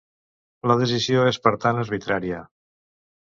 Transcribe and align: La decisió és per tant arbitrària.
La 0.71 0.77
decisió 0.79 1.27
és 1.33 1.37
per 1.47 1.53
tant 1.67 1.81
arbitrària. 1.83 2.41